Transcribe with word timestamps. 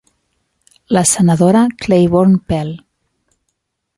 La 0.87 1.03
senadora 1.05 1.67
Claiborne 1.77 2.39
Pell. 2.43 2.81